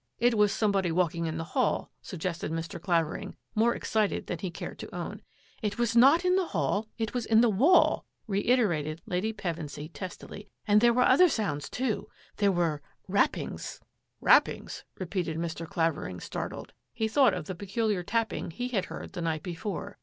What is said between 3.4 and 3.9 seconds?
more